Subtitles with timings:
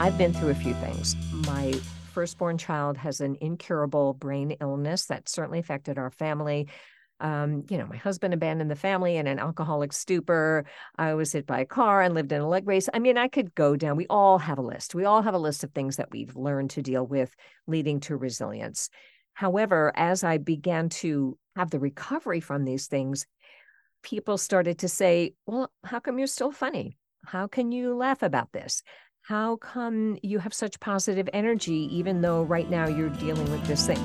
[0.00, 1.14] I've been through a few things.
[1.46, 1.72] My
[2.14, 6.68] firstborn child has an incurable brain illness that certainly affected our family.
[7.20, 10.64] Um, you know, my husband abandoned the family in an alcoholic stupor.
[10.96, 12.88] I was hit by a car and lived in a leg brace.
[12.94, 13.98] I mean, I could go down.
[13.98, 14.94] We all have a list.
[14.94, 17.36] We all have a list of things that we've learned to deal with,
[17.66, 18.88] leading to resilience.
[19.34, 23.26] However, as I began to have the recovery from these things,
[24.02, 26.96] people started to say, Well, how come you're still funny?
[27.26, 28.82] How can you laugh about this?
[29.22, 33.86] How come you have such positive energy, even though right now you're dealing with this
[33.86, 33.98] thing?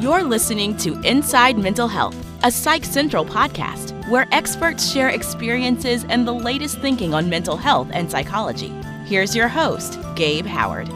[0.00, 6.28] You're listening to Inside Mental Health, a Psych Central podcast where experts share experiences and
[6.28, 8.68] the latest thinking on mental health and psychology.
[9.06, 10.88] Here's your host, Gabe Howard.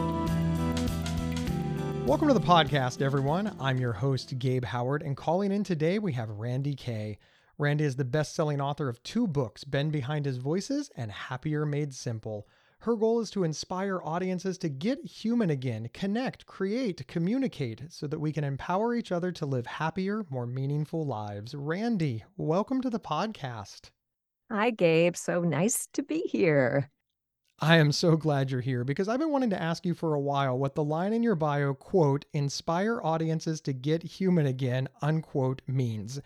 [2.07, 3.53] Welcome to the podcast, everyone.
[3.59, 7.17] I'm your host, Gabe Howard, and calling in today we have Randye Kaye.
[7.59, 11.65] Randye is the best selling author of two books, Ben Behind His Voices and Happier
[11.65, 12.47] Made Simple.
[12.79, 18.19] Her goal is to inspire audiences to get human again, connect, create, communicate, so that
[18.19, 21.53] we can empower each other to live happier, more meaningful lives.
[21.53, 23.91] Randye, welcome to the podcast.
[24.51, 25.15] Hi, Gabe.
[25.15, 26.89] So nice to be here.
[27.59, 30.19] I am so glad you're here because I've been wanting to ask you for a
[30.19, 35.61] while what the line in your bio, quote, inspire audiences to get human again, unquote,
[35.67, 36.19] means.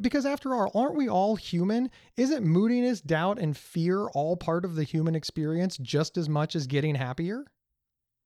[0.00, 1.90] Because after all, aren't we all human?
[2.16, 6.66] Isn't moodiness, doubt, and fear all part of the human experience just as much as
[6.66, 7.44] getting happier?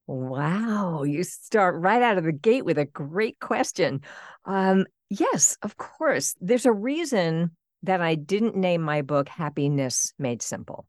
[0.07, 4.03] Wow, you start right out of the gate with a great question.
[4.45, 6.37] Um, yes, of course.
[6.41, 7.51] There's a reason
[7.83, 10.87] that I didn't name my book Happiness Made Simple.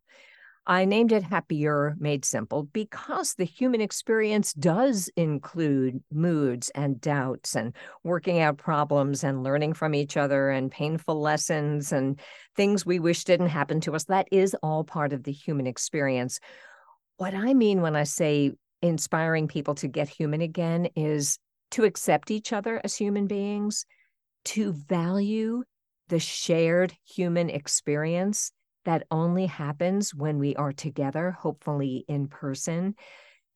[0.69, 7.55] I named it Happier Made Simple because the human experience does include moods and doubts
[7.55, 12.19] and working out problems and learning from each other and painful lessons and
[12.57, 14.03] things we wish didn't happen to us.
[14.05, 16.41] That is all part of the human experience.
[17.15, 21.39] What I mean when I say inspiring people to get human again is
[21.71, 23.85] to accept each other as human beings,
[24.45, 25.63] to value
[26.09, 28.51] the shared human experience
[28.87, 32.95] that only happens when we are together, hopefully in person,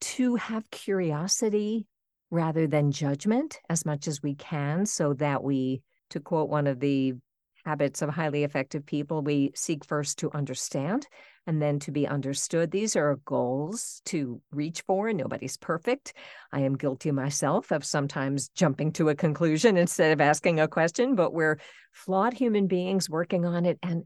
[0.02, 1.88] to have curiosity
[2.30, 6.81] rather than judgment as much as we can, so that we, to quote one of
[6.81, 7.14] the
[7.64, 11.08] habits of highly effective people, we seek first to understand
[11.48, 12.69] and then to be understood.
[12.69, 15.08] These are goals to reach for.
[15.08, 16.13] And nobody's perfect.
[16.52, 21.16] I am guilty myself of sometimes jumping to a conclusion instead of asking a question,
[21.16, 21.58] but we're
[21.94, 23.80] flawed human beings working on it.
[23.81, 24.06] And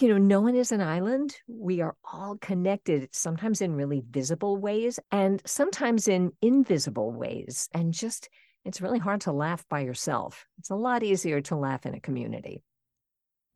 [0.00, 1.36] you know, no one is an island.
[1.46, 7.68] We are all connected, sometimes in really visible ways and sometimes in invisible ways.
[7.72, 8.28] And just,
[8.64, 10.46] it's really hard to laugh by yourself.
[10.58, 12.62] It's a lot easier to laugh in a community.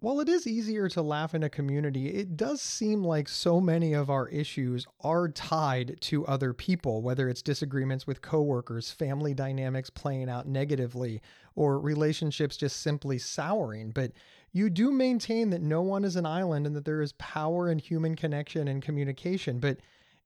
[0.00, 3.94] While it is easier to laugh in a community, it does seem like so many
[3.94, 9.90] of our issues are tied to other people, whether it's disagreements with coworkers, family dynamics
[9.90, 11.20] playing out negatively,
[11.56, 13.90] or relationships just simply souring.
[13.90, 14.12] But
[14.52, 17.80] you do maintain that no one is an island and that there is power in
[17.80, 19.58] human connection and communication.
[19.58, 19.78] But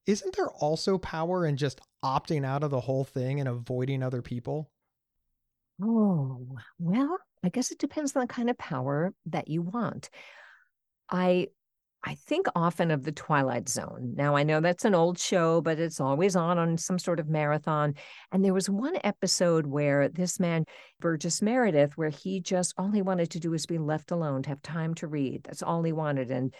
[0.04, 4.20] isn't there also power in just opting out of the whole thing and avoiding other
[4.20, 4.70] people?
[5.82, 6.46] Oh,
[6.78, 10.10] well, I guess it depends on the kind of power that you want.
[11.10, 11.48] I
[12.04, 14.14] I think often of the Twilight Zone.
[14.16, 17.28] Now, I know that's an old show, but it's always on on some sort of
[17.28, 17.94] marathon.
[18.32, 20.64] And there was one episode where this man,
[20.98, 24.48] Burgess Meredith, where he just all he wanted to do was be left alone, to
[24.48, 25.44] have time to read.
[25.44, 26.32] That's all he wanted.
[26.32, 26.52] And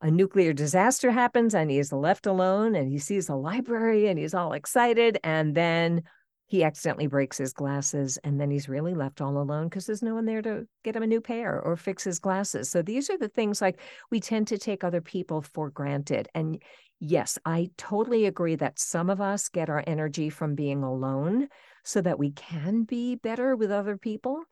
[0.00, 4.34] a nuclear disaster happens and he's left alone and he sees a library and he's
[4.34, 5.18] all excited.
[5.22, 6.02] And then
[6.52, 10.14] he accidentally breaks his glasses and then he's really left all alone because there's no
[10.14, 12.68] one there to get him a new pair or fix his glasses.
[12.68, 13.80] So these are the things like
[14.10, 16.28] we tend to take other people for granted.
[16.34, 16.62] And
[17.00, 21.48] yes, I totally agree that some of us get our energy from being alone
[21.84, 24.44] so that we can be better with other people.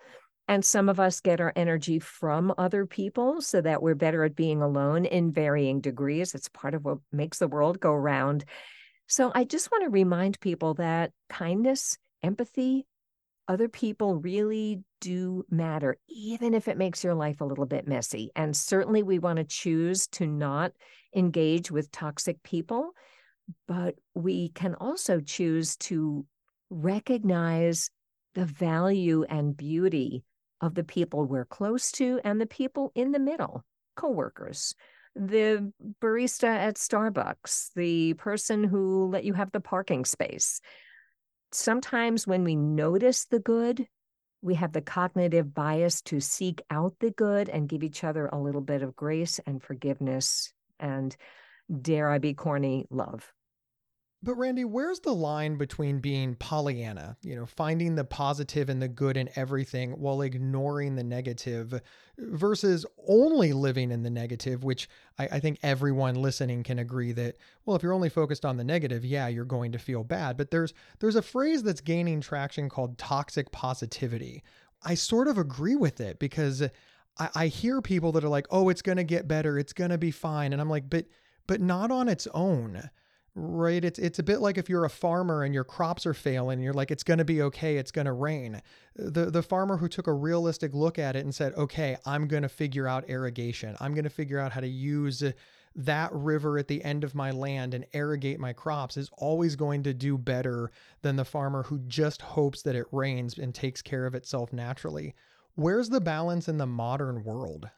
[0.49, 4.35] And some of us get our energy from other people so that we're better at
[4.35, 6.35] being alone in varying degrees.
[6.35, 8.47] It's part of what makes the world go round.
[9.11, 12.87] So I just want to remind people that kindness, empathy,
[13.49, 18.31] other people really do matter, even if it makes your life a little bit messy.
[18.37, 20.71] And certainly we want to choose to not
[21.13, 22.93] engage with toxic people,
[23.67, 26.25] but we can also choose to
[26.71, 27.91] recognize
[28.37, 30.23] the value and beauty
[30.61, 33.65] of the people we're close to and the people in the middle,
[33.97, 34.77] coworkers,
[35.15, 40.61] the barista at Starbucks, the person who let you have the parking space.
[41.53, 43.87] Sometimes when we notice the good,
[44.43, 48.41] we have the cognitive bias to seek out the good and give each other a
[48.41, 51.15] little bit of grace and forgiveness and
[51.83, 53.33] dare I be corny, love.
[54.23, 58.89] But Randye, where's the line between being Pollyanna, you know, finding the positive and the
[58.89, 61.81] good in everything while ignoring the negative,
[62.19, 67.37] versus only living in the negative, which I, I, think everyone listening can agree that,
[67.65, 70.37] well, if you're only focused on the negative, yeah, you're going to feel bad.
[70.37, 74.43] But there's there's a phrase that's gaining traction called toxic positivity.
[74.83, 76.61] I sort of agree with it because
[77.19, 80.11] I, I hear people that are like, oh, it's gonna get better, it's gonna be
[80.11, 80.53] fine.
[80.53, 81.07] And I'm like, but
[81.47, 82.91] but not on its own
[83.35, 86.61] right it's it's a bit like if you're a farmer and your crops are failing
[86.61, 88.61] you're like it's going to be okay it's going to rain.
[88.97, 92.43] The the farmer who took a realistic look at it and said okay i'm going
[92.43, 93.77] to figure out irrigation.
[93.81, 95.23] I'm going to figure out how to use
[95.77, 99.83] that river at the end of my land and irrigate my crops is always going
[99.85, 100.71] to do better
[101.03, 105.15] than the farmer who just hopes that it rains and takes care of itself naturally.
[105.55, 107.71] Where's the balance in the modern world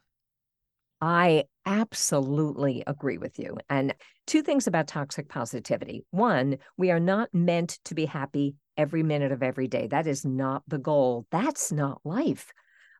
[1.02, 3.58] I absolutely agree with you.
[3.68, 3.92] And
[4.28, 6.04] two things about toxic positivity.
[6.12, 9.88] One, we are not meant to be happy every minute of every day.
[9.88, 11.26] That is not the goal.
[11.32, 12.52] That's not life.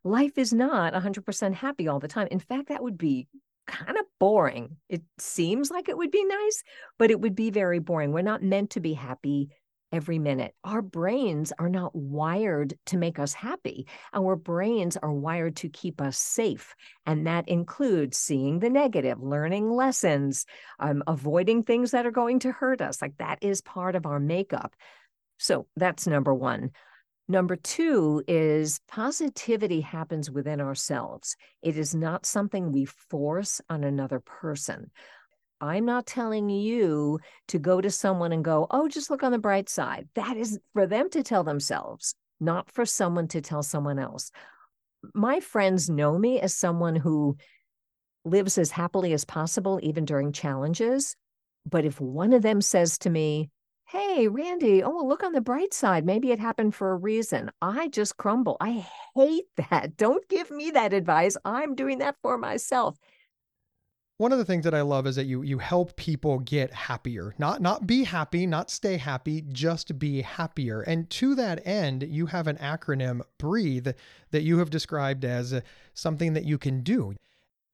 [0.02, 2.26] Life is not 100% happy all the time.
[2.32, 3.28] In fact, that would be
[3.68, 4.78] kind of boring.
[4.88, 6.64] It seems like it would be nice,
[6.98, 8.10] but it would be very boring.
[8.10, 9.50] We're not meant to be happy
[9.92, 10.54] every minute.
[10.64, 13.86] Our brains are not wired to make us happy.
[14.12, 16.74] Our brains are wired to keep us safe.
[17.06, 20.46] And that includes seeing the negative, learning lessons,
[20.80, 23.02] um, avoiding things that are going to hurt us.
[23.02, 24.74] Like that is part of our makeup.
[25.38, 26.70] So that's number one.
[27.28, 31.36] Number two is positivity happens within ourselves.
[31.62, 34.90] It is not something we force on another person.
[35.62, 39.38] I'm not telling you to go to someone and go, oh, just look on the
[39.38, 40.08] bright side.
[40.16, 44.32] That is for them to tell themselves, not for someone to tell someone else.
[45.14, 47.36] My friends know me as someone who
[48.24, 51.14] lives as happily as possible, even during challenges.
[51.64, 53.48] But if one of them says to me,
[53.86, 56.04] Hey, Randye, oh, look on the bright side.
[56.04, 57.50] Maybe it happened for a reason.
[57.60, 58.56] I just crumble.
[58.60, 59.96] I hate that.
[59.96, 61.36] Don't give me that advice.
[61.44, 62.98] I'm doing that for myself
[64.22, 67.34] one of the things that I love is that you you help people get happier.
[67.38, 70.80] Not not be happy, not stay happy, just be happier.
[70.80, 73.88] And to that end, you have an acronym breathe
[74.30, 75.60] that you have described as
[75.92, 77.14] something that you can do.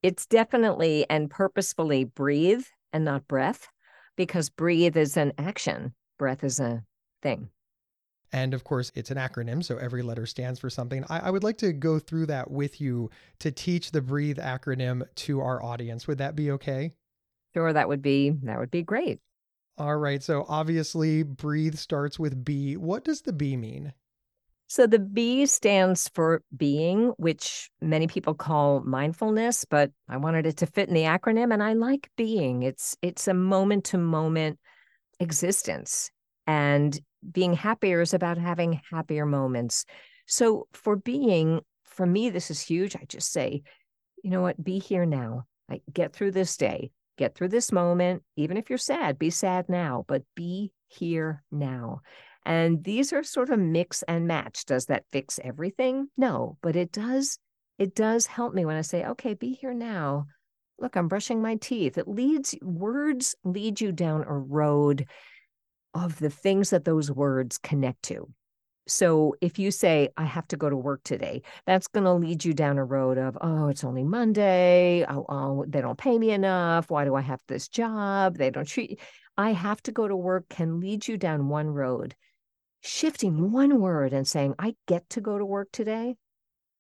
[0.02, 3.68] It's definitely and purposefully breathe and not breath
[4.16, 6.82] because breathe is an action, breath is a
[7.20, 7.50] thing.
[8.32, 11.04] And of course, it's an acronym, so every letter stands for something.
[11.08, 15.02] I, I, would like to go through that with you to teach the breathe acronym
[15.16, 16.06] to our audience.
[16.06, 16.92] Would that be okay?
[17.54, 19.20] Sure, that would be that would be great.
[19.78, 20.22] All right.
[20.22, 22.76] So obviously breathe starts with B.
[22.76, 23.92] What does the B mean?
[24.66, 30.58] So the B stands for being, which many people call mindfulness, but I wanted it
[30.58, 32.64] to fit in the acronym and I like being.
[32.64, 34.58] It's it's a moment to moment
[35.20, 36.10] existence.
[36.46, 36.98] And
[37.30, 39.84] being happier is about having happier moments.
[40.26, 42.96] So for being, for me, this is huge.
[42.96, 43.62] I just say,
[44.22, 45.44] you know what, be here now.
[45.68, 48.22] Like get through this day, get through this moment.
[48.36, 52.00] Even if you're sad, be sad now, but be here now.
[52.44, 54.64] And these are sort of mix and match.
[54.64, 56.08] Does that fix everything?
[56.16, 57.38] No, but it does.
[57.78, 60.26] It does help me when I say, okay, be here now.
[60.78, 61.98] Look, I'm brushing my teeth.
[61.98, 65.06] It leads, words lead you down a road
[65.95, 68.28] of the things that those words connect to.
[68.88, 72.45] So if you say, I have to go to work today, that's going to lead
[72.45, 75.04] you down a road of, oh, it's only Monday.
[75.07, 76.90] Oh, oh, they don't pay me enough.
[76.90, 78.38] Why do I have this job?
[78.38, 78.99] They don't treat.
[79.37, 82.16] I have to go to work can lead you down one road.
[82.80, 86.16] Shifting one word and saying, I get to go to work today.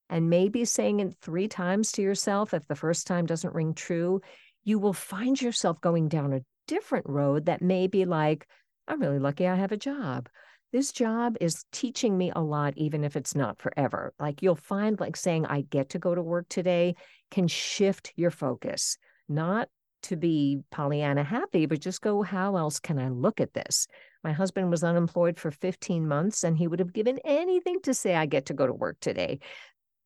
[0.08, 4.22] And maybe saying it three times to yourself, if the first time doesn't ring true,
[4.64, 8.46] you will find yourself going down a different road that may be like,
[8.88, 10.28] I'm really lucky I have a job.
[10.72, 14.12] This job is teaching me a lot, even if it's not forever.
[14.18, 16.94] Like you'll find, like saying, I get to go to work today
[17.30, 18.96] can shift your focus,
[19.28, 19.68] not
[20.04, 23.86] to be Pollyanna happy, but just go, how else can I look at this?
[24.24, 28.14] My husband was unemployed for 15 months and he would have given anything to say,
[28.14, 29.40] I get to go to work today.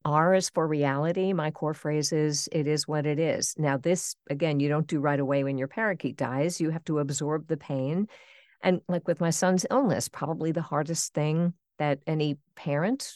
[0.04, 1.32] R is for reality.
[1.32, 3.54] My core phrase is, it is what it is.
[3.56, 6.60] Now, this, again, you don't do right away when your parakeet dies.
[6.60, 8.08] You have to absorb the pain
[8.62, 13.12] and like with my son's illness, probably the hardest thing that any parent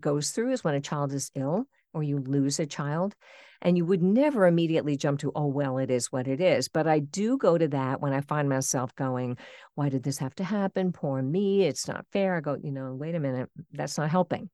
[0.00, 3.14] goes through is when a child is ill or you lose a child.
[3.62, 6.68] And you would never immediately jump to, oh, well, it is what it is.
[6.68, 9.38] But I do go to that when I find myself going,
[9.74, 10.92] why did this have to happen?
[10.92, 11.62] Poor me.
[11.62, 12.36] It's not fair.
[12.36, 13.48] I go, you know, wait a minute.
[13.72, 14.50] That's not helping.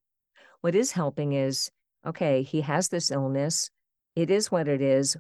[0.61, 1.71] What is helping is,
[2.07, 3.71] okay, he has this illness.
[4.15, 5.17] It is what it is.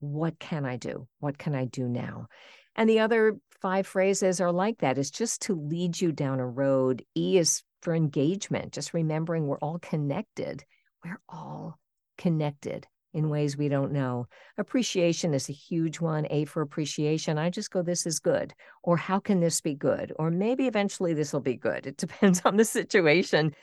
[0.00, 1.06] what can I do?
[1.20, 2.28] What can I do now?
[2.76, 6.46] And the other five phrases are like that is just to lead you down a
[6.46, 7.02] road.
[7.16, 10.62] E is for engagement, just remembering we're all connected.
[11.02, 11.78] We're all
[12.18, 14.26] connected in ways we don't know.
[14.58, 16.26] Appreciation is a huge one.
[16.28, 17.38] A for appreciation.
[17.38, 18.52] I just go, this is good.
[18.82, 20.12] Or how can this be good?
[20.18, 21.86] Or maybe eventually this will be good.
[21.86, 23.54] It depends on the situation.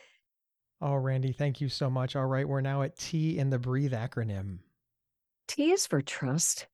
[0.81, 2.15] Oh, Randye, thank you so much.
[2.15, 4.57] All right, we're now at T in the breathe acronym.
[5.47, 6.65] T is for trust.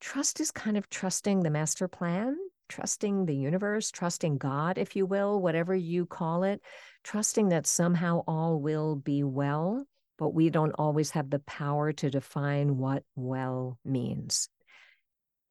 [0.00, 2.36] Trust is kind of trusting the master plan,
[2.68, 6.60] trusting the universe, trusting God, if you will, whatever you call it,
[7.04, 9.86] trusting that somehow all will be well,
[10.18, 14.48] but we don't always have the power to define what well means.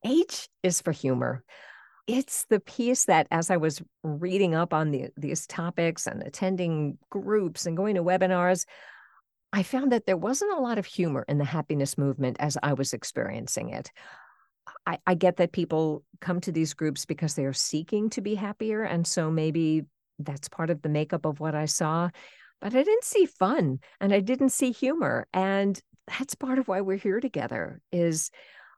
[0.03, 1.43] H is for humor.
[2.07, 6.99] It's the piece that, as I was reading up on the, these topics and attending
[7.09, 8.65] groups and going to webinars,
[9.51, 12.73] I found that there wasn't a lot of humor in the happiness movement as I
[12.73, 13.91] was experiencing it.
[14.85, 18.35] I, I, get that people come to these groups because they are seeking to be
[18.35, 18.83] happier.
[18.83, 19.83] And so maybe
[20.19, 22.09] that's part of the makeup of what I saw.
[22.61, 25.27] But I didn't see fun and I didn't see humor.
[25.33, 28.31] And that's part of why we're here together is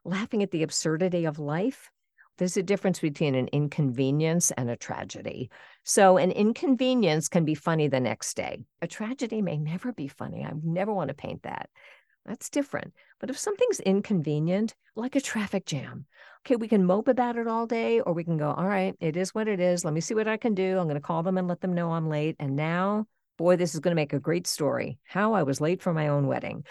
[0.04, 1.90] laughing at the absurdity of life
[2.38, 5.50] there's a difference between an inconvenience and a tragedy.
[5.84, 8.64] So, an inconvenience can be funny the next day.
[8.80, 10.44] A tragedy may never be funny.
[10.44, 11.68] I never want to paint that.
[12.28, 12.92] That's different.
[13.20, 16.04] But if something's inconvenient, like a traffic jam,
[16.44, 19.16] okay, we can mope about it all day, or we can go, all right, it
[19.16, 19.82] is what it is.
[19.82, 20.78] Let me see what I can do.
[20.78, 22.36] I'm going to call them and let them know I'm late.
[22.38, 23.06] And now,
[23.38, 26.08] boy, this is going to make a great story how I was late for my
[26.08, 26.64] own wedding.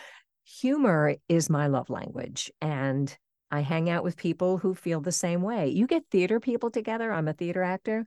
[0.61, 2.51] Humor is my love language.
[2.61, 3.17] And
[3.49, 5.69] I hang out with people who feel the same way.
[5.69, 7.11] You get theater people together.
[7.11, 8.05] I'm a theater actor.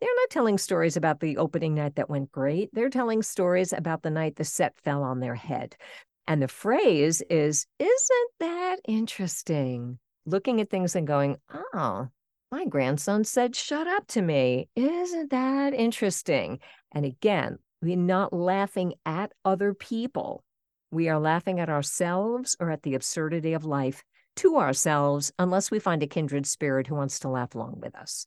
[0.00, 2.70] They're not telling stories about the opening night that went great.
[2.72, 5.76] They're telling stories about the night the set fell on their head.
[6.26, 9.98] And the phrase is, Isn't that interesting?
[10.24, 11.36] Looking at things and going,
[11.74, 12.08] Oh,
[12.50, 14.68] my grandson said, Shut up to me.
[14.76, 16.60] Isn't that interesting?
[16.92, 20.44] And again, we're not laughing at other people.
[20.90, 24.04] We are laughing at ourselves or at the absurdity of life
[24.36, 28.26] to ourselves unless we find a kindred spirit who wants to laugh along with us.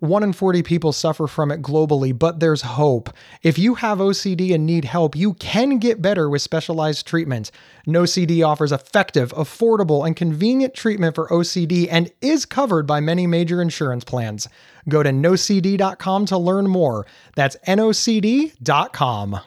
[0.00, 3.10] One in 40 people suffer from it globally, but there's hope.
[3.42, 7.50] If you have OCD and need help, you can get better with specialized treatment.
[7.86, 13.60] NoCD offers effective, affordable, and convenient treatment for OCD and is covered by many major
[13.60, 14.48] insurance plans.
[14.88, 17.06] Go to nocd.com to learn more.
[17.34, 19.40] That's nocd.com.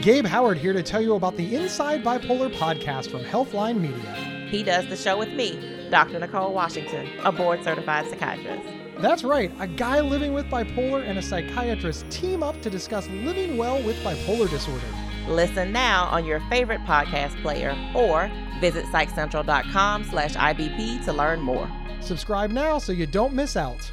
[0.00, 4.43] Gabe Howard here to tell you about the Inside Bipolar podcast from Healthline Media.
[4.54, 6.20] He does the show with me, Dr.
[6.20, 8.62] Nicole Washington, a board certified psychiatrist.
[8.98, 9.50] That's right.
[9.58, 13.96] A guy living with bipolar and a psychiatrist team up to discuss living well with
[14.04, 14.86] bipolar disorder.
[15.26, 18.30] Listen now on your favorite podcast player or
[18.60, 21.68] visit psychcentral.com slash IBP to learn more.
[22.00, 23.90] Subscribe now so you don't miss out.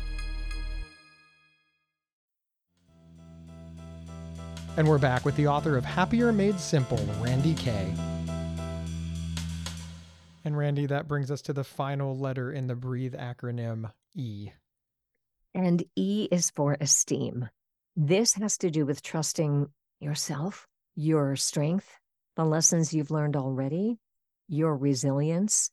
[4.77, 8.20] And we're back with the author of Happier Made Simple, Randye Kaye.
[10.43, 14.49] And Randye, that brings us to the final letter in the breathe acronym E.
[15.53, 17.49] And E is for esteem.
[17.95, 19.67] This has to do with trusting
[19.99, 21.99] yourself, your strength,
[22.35, 23.99] the lessons you've learned already,
[24.47, 25.71] your resilience.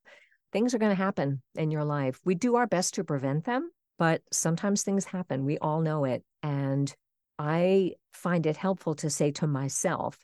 [0.53, 2.21] Things are going to happen in your life.
[2.25, 5.45] We do our best to prevent them, but sometimes things happen.
[5.45, 6.25] We all know it.
[6.43, 6.93] And
[7.39, 10.19] I find it helpful to say to myself,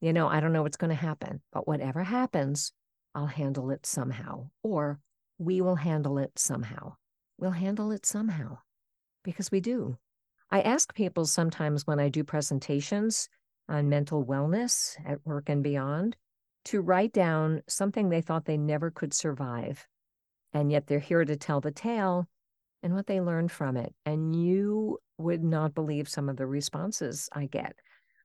[0.00, 2.72] you know, I don't know what's going to happen, but whatever happens,
[3.14, 5.00] I'll handle it somehow, or
[5.38, 6.96] we will handle it somehow.
[7.38, 8.58] We'll handle it somehow
[9.22, 9.98] because we do.
[10.50, 13.28] I ask people sometimes when I do presentations
[13.68, 16.16] on mental wellness at work and beyond
[16.66, 19.86] to write down something they thought they never could survive.
[20.52, 22.28] And yet they're here to tell the tale
[22.82, 23.94] and what they learned from it.
[24.06, 27.74] And you would not believe some of the responses I get.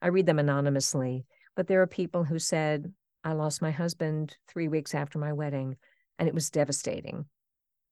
[0.02, 2.94] I read them anonymously, but there are people who said,
[3.24, 5.78] I lost my husband three weeks after my wedding,
[6.18, 7.26] and it was devastating.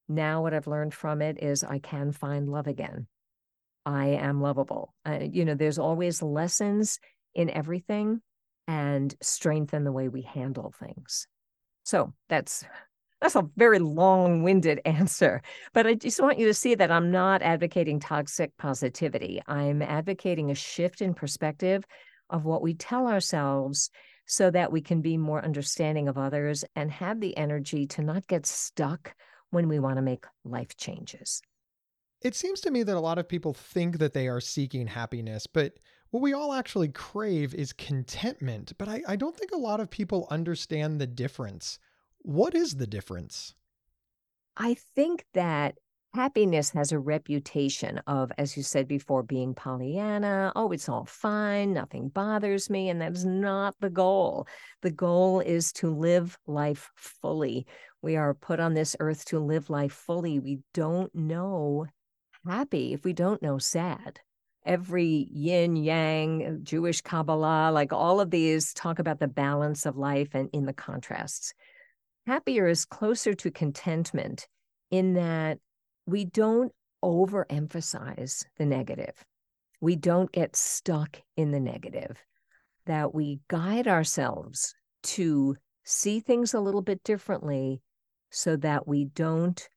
[0.08, 3.08] Now, what I've learned from it is I can find love again.
[3.86, 4.94] I am lovable.
[5.06, 7.00] Uh, you know, there's always lessons
[7.36, 8.22] in everything
[8.68, 11.28] and strength in the way we handle things.
[11.84, 12.66] So that's
[13.22, 15.42] That's a very long winded answer.
[15.74, 19.42] But I just want you to see that I'm not advocating toxic positivity.
[19.48, 21.84] I'm advocating a shift in perspective
[22.30, 23.90] of what we tell ourselves
[24.28, 28.28] so that we can be more understanding of others and have the energy to not
[28.28, 29.16] get stuck
[29.50, 31.42] when we want to make life changes.
[32.22, 35.48] It seems to me that a lot of people think that they are seeking happiness,
[35.48, 35.80] but
[36.10, 38.74] what we all actually crave is contentment.
[38.78, 41.80] But I, I don't think a lot of people understand the difference.
[42.20, 43.56] What is the difference?
[44.58, 45.76] I think that
[46.14, 50.52] happiness has a reputation of, as you said before, being Pollyanna.
[50.56, 51.74] Oh, it's all fine.
[51.74, 52.90] Nothing bothers me.
[52.90, 54.48] And that's not the goal.
[54.82, 57.68] The goal is to live life fully.
[58.02, 60.40] We are put on this earth to live life fully.
[60.40, 61.86] We don't know
[62.48, 64.20] happy if we don't know sad.
[64.66, 70.30] Every yin yang, Jewish Kabbalah, like all of these talk about the balance of life
[70.34, 71.54] and in the contrasts.
[72.26, 74.48] Happier is closer to contentment
[74.92, 75.60] in that
[76.08, 76.72] we don't
[77.04, 79.14] overemphasize the negative.
[79.82, 82.18] We don't get stuck in the negative,
[82.88, 84.74] that we guide ourselves
[85.04, 87.82] to see things a little bit differently
[88.32, 89.68] so that we don't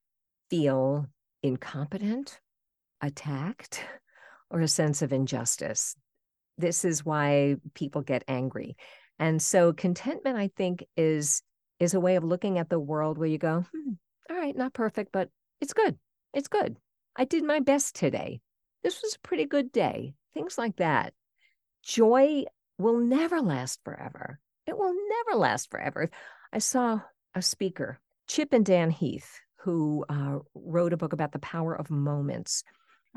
[0.48, 1.06] feel
[1.42, 2.40] incompetent,
[3.02, 3.84] attacked,
[4.50, 5.94] or a sense of injustice.
[6.56, 8.76] This is why people get angry.
[9.18, 11.42] And so contentment, I think, is
[11.78, 13.92] is a way of looking at the world where you go, hmm,
[14.28, 15.98] all right, not perfect, but it's good.
[16.32, 16.76] It's good.
[17.16, 18.40] I did my best today.
[18.82, 20.14] This was a pretty good day.
[20.32, 21.12] Things like that.
[21.82, 22.44] Joy
[22.78, 24.38] will never last forever.
[24.66, 26.10] It will never last forever.
[26.52, 27.00] I saw
[27.34, 31.90] a speaker, Chip and Dan Heath, who uh, wrote a book about the power of
[31.90, 32.62] moments.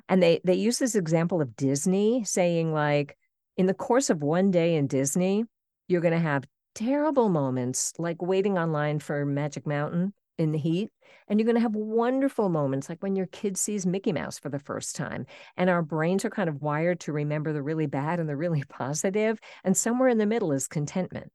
[0.09, 3.15] And they they use this example of Disney saying like
[3.57, 5.45] in the course of one day in Disney,
[5.87, 10.89] you're going to have terrible moments like waiting online for Magic Mountain in the heat.
[11.27, 14.49] And you're going to have wonderful moments like when your kid sees Mickey Mouse for
[14.49, 15.25] the first time.
[15.57, 18.63] And our brains are kind of wired to remember the really bad and the really.
[19.63, 21.31] And somewhere in the middle is contentment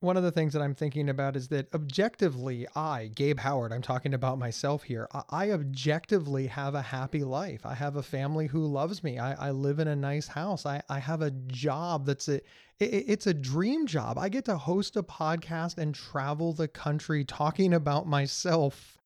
[0.00, 3.82] one of the things that I'm thinking about is that objectively, I, Gabe Howard, I'm
[3.82, 7.64] talking about myself here, I objectively have a happy life.
[7.64, 9.18] I have a family who loves me.
[9.18, 10.66] I, I live in a nice house.
[10.66, 12.36] I, I have a job that's a,
[12.78, 14.18] it, it's a dream job.
[14.18, 18.98] I get to host a podcast and travel the country talking about myself.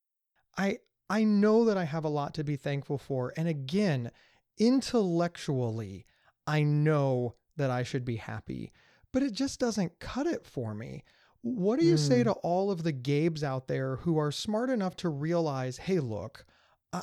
[0.58, 3.32] I, I know that I have a lot to be thankful for.
[3.36, 4.10] And again,
[4.58, 6.04] intellectually,
[6.48, 8.72] I know that I should be happy
[9.12, 11.04] but it just doesn't cut it for me.
[11.42, 11.98] What do you mm.
[11.98, 15.98] say to all of the Gabes out there who are smart enough to realize, hey,
[15.98, 16.44] look,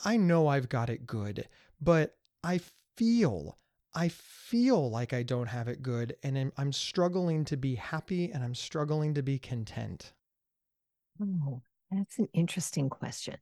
[0.05, 1.47] I know I've got it good,
[1.81, 2.59] but I
[2.95, 3.57] feel,
[3.95, 8.31] I feel like I don't have it good and I'm, I'm struggling to be happy
[8.31, 10.13] and I'm struggling to be content?
[11.21, 13.37] Oh, that's an interesting question.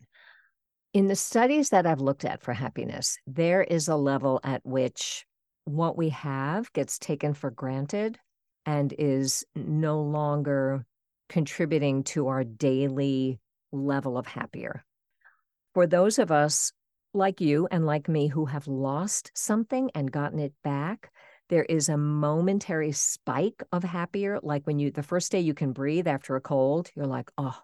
[0.94, 5.26] In the studies that I've looked at for happiness, there is a level at which
[5.66, 8.18] what we have gets taken for granted
[8.66, 10.86] and is no longer
[11.30, 13.40] contributing to our daily
[13.72, 14.84] level of happier.
[15.74, 16.72] For those of us
[17.14, 21.12] like you and like me who have lost something and gotten it back,
[21.50, 24.40] there is a momentary spike of happier.
[24.42, 27.58] Like when you, the first day you can breathe after a cold, you're like, oh,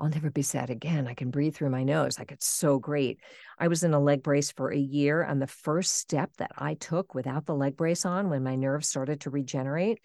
[0.00, 1.06] I'll never be sad again.
[1.06, 2.18] I can breathe through my nose.
[2.18, 3.20] Like it's so great.
[3.58, 5.22] I was in a leg brace for a year.
[5.22, 8.88] And the first step that I took without the leg brace on when my nerves
[8.88, 10.00] started to regenerate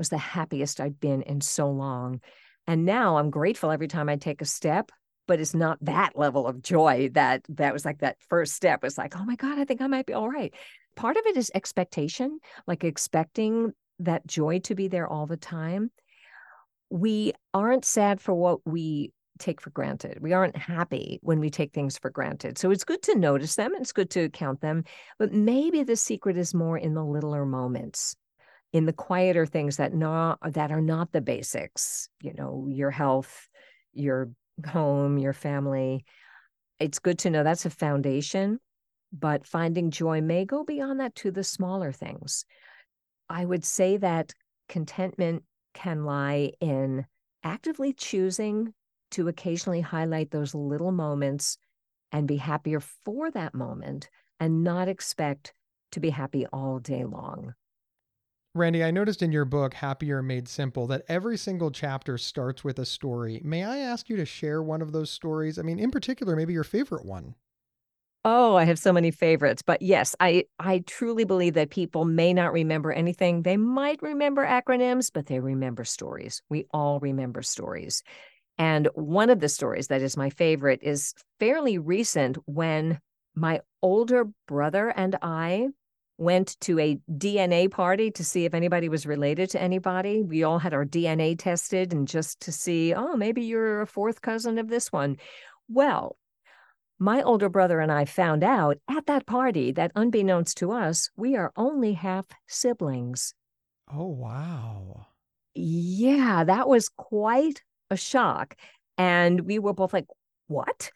[0.00, 2.22] was the happiest I'd been in so long.
[2.66, 4.90] And now I'm grateful every time I take a step,
[5.28, 8.96] but it's not that level of joy that that was like that first step was
[8.96, 10.54] like, oh my God, I think I might be all right.
[10.96, 15.90] Part of it is expectation, like expecting that joy to be there all the time.
[16.88, 20.20] We aren't sad for what we take for granted.
[20.22, 22.56] We aren't happy when we take things for granted.
[22.56, 24.84] So it's good to notice them, it's good to count them,
[25.18, 28.16] but maybe the secret is more in the littler moments
[28.72, 33.48] in the quieter things that not that are not the basics you know your health
[33.92, 34.30] your
[34.66, 36.04] home your family.
[36.78, 38.60] It's good to know that's a foundation
[39.12, 42.44] but finding joy may go beyond that to the smaller things.
[43.28, 44.32] I would say that
[44.68, 45.42] contentment
[45.74, 47.06] can lie in
[47.42, 48.72] actively choosing
[49.12, 51.58] to occasionally highlight those little moments
[52.12, 55.54] and be happier for that moment and not expect
[55.92, 57.54] to be happy all day long
[58.56, 62.78] Randye, I noticed in your book, Happier Made Simple, that every single chapter starts with
[62.78, 63.40] a story.
[63.44, 65.58] May I ask you to share one of those stories?
[65.58, 67.34] I mean, in particular, maybe your favorite one.
[68.24, 72.34] Oh, I have so many favorites, but yes, I I truly believe that people may
[72.34, 73.42] not remember anything.
[73.42, 76.42] They might remember acronyms, but they remember stories.
[76.50, 78.02] We all remember stories.
[78.58, 83.00] And one of the stories that is my favorite is fairly recent when
[83.34, 85.68] my older brother and I
[86.20, 90.22] went to a DNA party to see if anybody was related to anybody.
[90.22, 94.20] We all had our DNA tested and just to see, oh, maybe you're a fourth
[94.20, 95.16] cousin of this one.
[95.68, 96.18] Well,
[96.98, 101.36] my older brother and I found out at that party that unbeknownst to us, we
[101.36, 103.32] are only half siblings.
[103.90, 105.06] Oh, wow.
[105.54, 108.56] Yeah, that was quite a shock.
[108.98, 110.06] And we were both like,
[110.48, 110.90] what?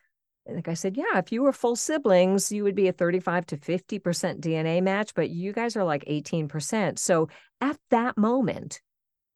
[0.46, 3.56] Like I said, yeah, if you were full siblings, you would be a 35 to
[3.56, 6.98] 50% DNA match, but you guys are like 18%.
[6.98, 7.28] So
[7.60, 8.80] at that moment,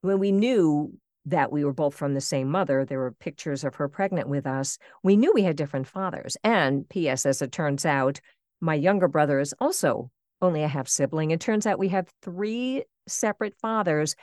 [0.03, 0.93] when we knew
[1.25, 4.47] that we were both from the same mother, there were pictures of her pregnant with
[4.47, 4.79] us.
[5.03, 6.37] We knew we had different fathers.
[6.45, 8.21] And P.S., as it turns out,
[8.61, 11.31] my younger brother is also only a half sibling.
[11.31, 14.15] It turns out we have three separate fathers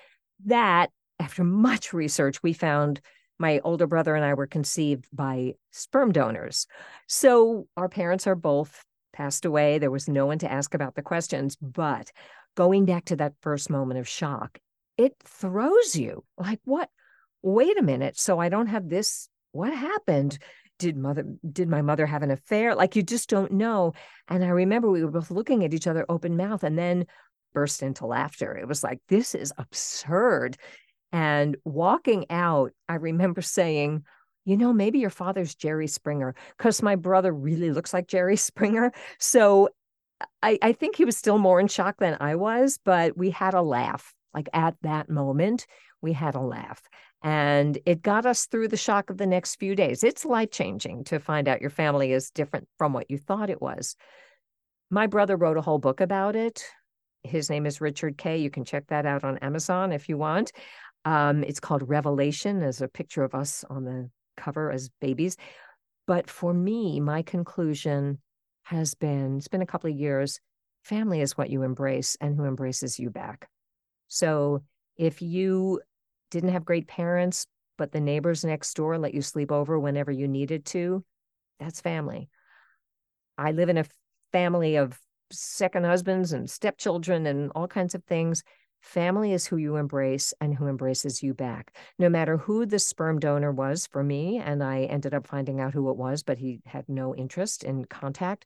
[0.45, 3.01] that, after much research, we found
[3.37, 6.67] my older brother and I were conceived by sperm donors.
[7.07, 9.77] So our parents are both passed away.
[9.77, 11.55] There was no one to ask about the questions.
[11.55, 12.11] But
[12.55, 14.59] going back to that first moment of shock,
[14.97, 16.89] it throws you like, what?
[17.41, 18.17] Wait a minute.
[18.17, 19.29] So I don't have this.
[19.51, 20.37] What happened?
[20.77, 22.75] Did mother did my mother have an affair?
[22.75, 23.93] Like you just don't know.
[24.27, 27.05] And I remember we were both looking at each other open mouth and then
[27.53, 28.57] burst into laughter.
[28.57, 30.57] It was like, this is absurd.
[31.15, 34.03] And walking out, I remember saying,
[34.43, 38.91] you know, maybe your father's Jerry Springer, because my brother really looks like Jerry Springer.
[39.17, 39.69] So
[40.43, 43.53] I, I think he was still more in shock than I was, but we had
[43.53, 44.13] a laugh.
[44.33, 45.67] Like at that moment,
[46.01, 46.81] we had a laugh.
[47.23, 50.03] And it got us through the shock of the next few days.
[50.03, 53.61] It's life changing to find out your family is different from what you thought it
[53.61, 53.95] was.
[54.89, 56.61] My brother wrote a whole book about it.
[57.23, 58.37] His name is Richard Kay.
[58.37, 60.51] You can check that out on Amazon if you want.
[61.05, 62.61] Um, it's called Revelation.
[62.63, 65.37] as a picture of us on the cover as babies.
[66.07, 68.19] But for me, my conclusion
[68.63, 70.39] has been it's been a couple of years
[70.85, 73.49] family is what you embrace and who embraces you back.
[74.07, 74.61] So
[74.97, 75.81] if you
[76.29, 80.27] didn't have great parents, but the neighbors next door let you sleep over whenever you
[80.27, 81.03] needed to,
[81.59, 82.29] that's family.
[83.37, 83.85] I live in a
[84.31, 84.97] family of
[85.31, 88.43] second husbands and stepchildren and all kinds of things.
[88.85, 91.75] Family is who you embrace and who embraces you back.
[91.97, 95.73] No matter who the sperm donor was for me, and I ended up finding out
[95.73, 98.45] who it was, but he had no interest in contact.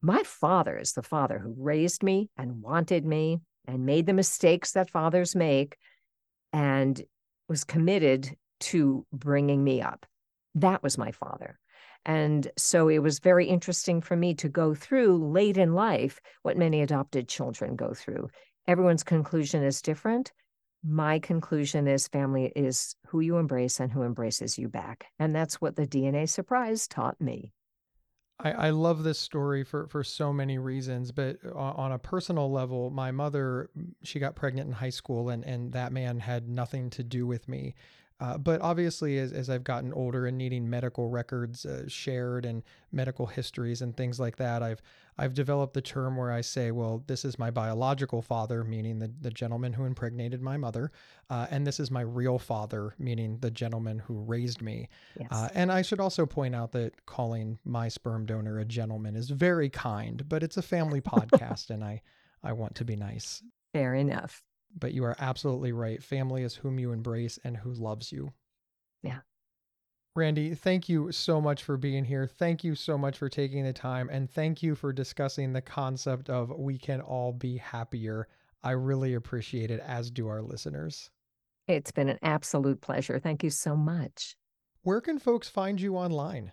[0.00, 4.72] My father is the father who raised me and wanted me and made the mistakes
[4.72, 5.76] that fathers make
[6.54, 7.00] and
[7.46, 10.06] was committed to bringing me up.
[10.54, 11.58] That was my father.
[12.06, 16.56] And so it was very interesting for me to go through late in life what
[16.56, 18.30] many adopted children go through
[18.66, 20.32] everyone's conclusion is different.
[20.84, 25.06] My conclusion is family is who you embrace and who embraces you back.
[25.18, 27.52] And that's what the DNA surprise taught me.
[28.40, 32.90] I, I love this story for, for so many reasons, but on a personal level,
[32.90, 33.70] my mother,
[34.02, 37.48] she got pregnant in high school and, and that man had nothing to do with
[37.48, 37.74] me.
[38.22, 42.62] Uh, but obviously, as, as I've gotten older and needing medical records uh, shared and
[42.92, 44.80] medical histories and things like that, I've
[45.18, 49.12] I've developed the term where I say, well, this is my biological father, meaning the,
[49.20, 50.92] the gentleman who impregnated my mother,
[51.30, 54.88] uh, and this is my real father, meaning the gentleman who raised me.
[55.18, 55.28] Yes.
[55.32, 59.30] Uh, and I should also point out that calling my sperm donor a gentleman is
[59.30, 62.02] very kind, but it's a family podcast, and I
[62.44, 63.42] I want to be nice.
[63.72, 64.44] Fair enough
[64.78, 66.02] but you are absolutely right.
[66.02, 68.32] Family is whom you embrace and who loves you.
[69.02, 69.20] Yeah.
[70.16, 72.26] Randye, thank you so much for being here.
[72.26, 74.10] Thank you so much for taking the time.
[74.10, 78.28] And thank you for discussing the concept of we can all be happier.
[78.62, 81.10] I really appreciate it, as do our listeners.
[81.66, 83.18] It's been an absolute pleasure.
[83.18, 84.36] Thank you so much.
[84.82, 86.52] Where can folks find you online?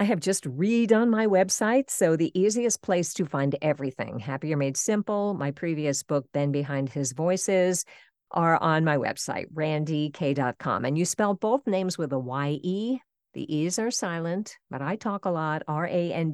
[0.00, 4.76] I have just redone my website, so the easiest place to find everything Happier Made
[4.76, 7.84] Simple, my previous book, Ben Behind His Voices,
[8.30, 10.84] are on my website, randyekaye.com.
[10.84, 13.00] And you spell both names with a Y-E.
[13.34, 16.28] The E's are silent, but I talk a lot, R-A-N-D-Y-E-K-A-Y-E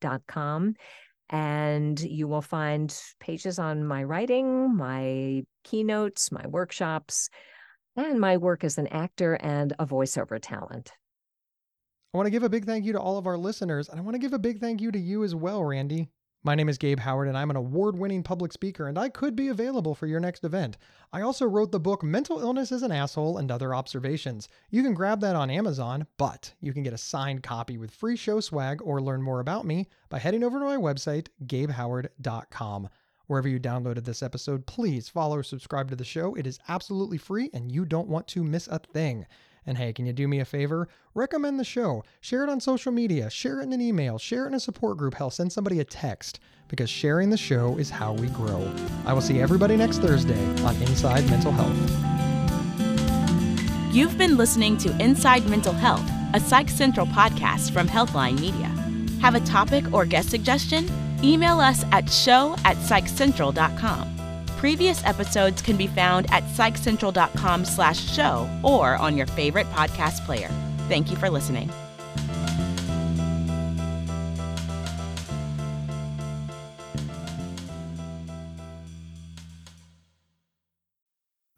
[0.00, 0.74] dot com.
[1.30, 7.30] And you will find pages on my writing, my keynotes, my workshops,
[7.94, 10.90] and my work as an actor and a voiceover talent.
[12.16, 14.02] I want to give a big thank you to all of our listeners, and I
[14.02, 16.08] want to give a big thank you to you as well, Randye.
[16.42, 19.36] My name is Gabe Howard, and I'm an award winning public speaker, and I could
[19.36, 20.78] be available for your next event.
[21.12, 24.48] I also wrote the book Mental Illness is an Asshole and Other Observations.
[24.70, 28.16] You can grab that on Amazon, but you can get a signed copy with free
[28.16, 32.88] show swag or learn more about me by heading over to my website, gabehoward.com.
[33.26, 36.34] Wherever you downloaded this episode, please follow or subscribe to the show.
[36.34, 39.26] It is absolutely free and you don't want to miss a thing.
[39.66, 40.88] And hey, can you do me a favor?
[41.14, 42.04] Recommend the show.
[42.20, 43.28] Share it on social media.
[43.28, 44.18] Share it in an email.
[44.18, 45.14] Share it in a support group.
[45.14, 48.72] Hell, send somebody a text because sharing the show is how we grow.
[49.04, 51.76] I will see everybody next Thursday on Inside Mental Health.
[53.94, 58.70] You've been listening to Inside Mental Health, a Psych Central podcast from Healthline Media.
[59.22, 60.88] Have a topic or guest suggestion?
[61.24, 64.15] Email us at show at psychcentral.com.
[64.56, 70.48] Previous episodes can be found at psychcentral.com slash show or on your favorite podcast player.
[70.88, 71.70] Thank you for listening.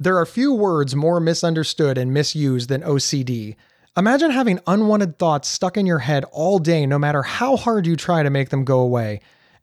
[0.01, 3.57] There are few words more misunderstood and misused than OCD.
[3.97, 7.97] Imagine having unwanted thoughts stuck in your head all day, no matter how hard you
[7.97, 9.21] try to make them go away,